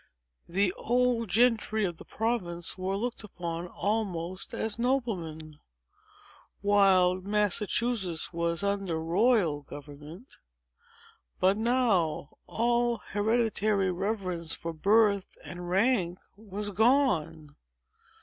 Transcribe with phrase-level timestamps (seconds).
[0.49, 5.59] The old gentry of the province were looked upon almost as noblemen,
[6.61, 10.39] while Massachusetts was under royal government.
[11.39, 17.55] But now, all hereditary reverence for birth and rank was gone.